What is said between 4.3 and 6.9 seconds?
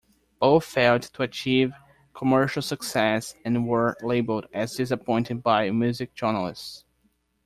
as disappointing by music journalists.